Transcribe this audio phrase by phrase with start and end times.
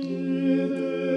[0.00, 1.07] qui à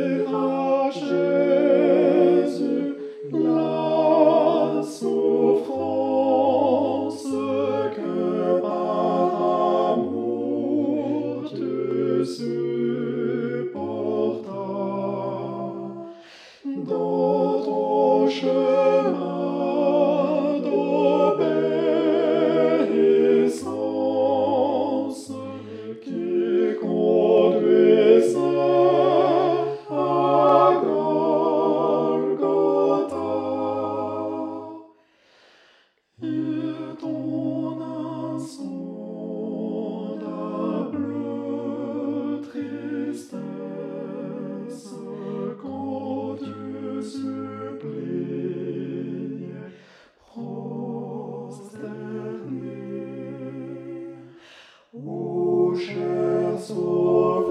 [54.93, 57.45] Ô cher Sauveur,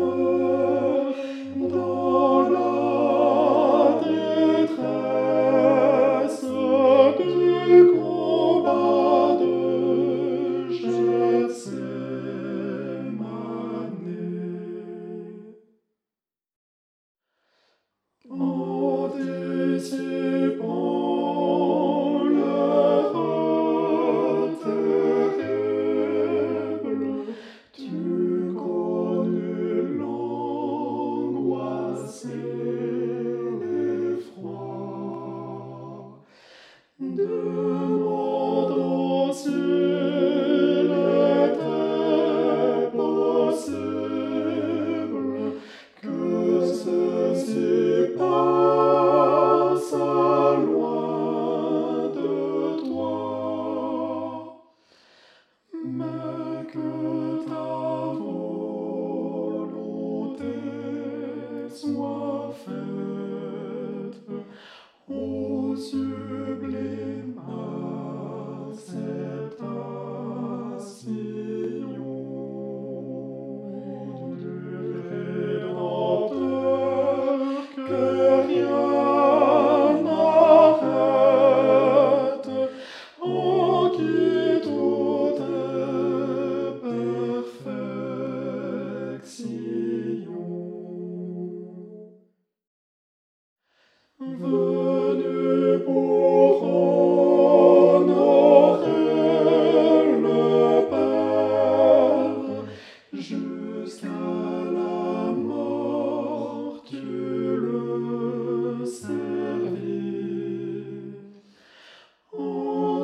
[1.56, 4.84] dans la détresse
[7.16, 11.80] du combat de Gethsemane,
[18.28, 20.50] en dissipant
[55.92, 58.54] mais que ta volonté
[61.68, 64.20] soit faite,
[65.08, 66.99] ô sublime